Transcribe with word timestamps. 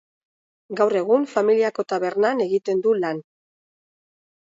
Gaur 0.77 0.95
egun 1.01 1.27
familiako 1.33 1.85
tabernan 1.93 2.41
egiten 2.47 2.81
du 2.87 2.95
lan. 3.03 3.21